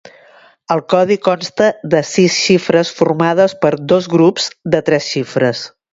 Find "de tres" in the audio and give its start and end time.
4.77-5.11